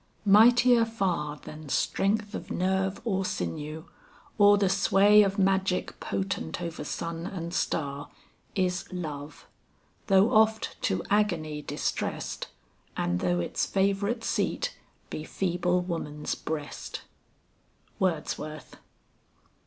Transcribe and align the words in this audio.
"Mightier 0.25 0.83
far 0.83 1.37
Than 1.37 1.69
strength 1.69 2.33
of 2.33 2.49
nerve 2.49 2.99
or 3.05 3.23
sinew, 3.23 3.85
or 4.39 4.57
the 4.57 4.67
sway 4.67 5.21
Of 5.21 5.37
magic 5.37 5.99
potent 5.99 6.59
over 6.59 6.83
sun 6.83 7.27
and 7.27 7.53
star, 7.53 8.09
Is 8.55 8.91
love, 8.91 9.45
though 10.07 10.33
oft 10.33 10.75
to 10.85 11.03
agony 11.11 11.61
distrest, 11.61 12.47
And 12.97 13.19
though 13.19 13.39
its 13.39 13.67
favorite 13.67 14.23
seat 14.23 14.75
be 15.11 15.23
feeble 15.23 15.81
woman's 15.81 16.33
breast." 16.33 17.03
WORDSWORTH. 17.99 18.77